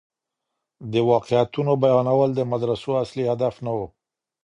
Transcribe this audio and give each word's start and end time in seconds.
د 0.91 0.93
واقعيتونو 1.11 1.71
بيانول 1.83 2.29
د 2.35 2.41
مدرسو 2.51 2.89
اصلي 3.03 3.23
هدف 3.31 3.55
نه 3.65 3.71
و. 3.77 3.79